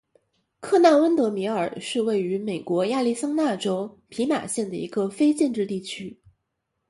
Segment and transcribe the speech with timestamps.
[0.59, 6.19] 科纳温德米尔是位于美国亚利桑那州皮马县的一个非建制地区。